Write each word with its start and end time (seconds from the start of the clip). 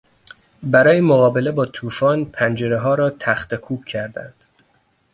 برای 0.63 1.01
مقابله 1.01 1.51
با 1.51 1.65
طوفان 1.65 2.25
پنجرهها 2.25 2.95
را 2.95 3.09
تختهکوب 3.09 3.85
کردند. 3.85 4.33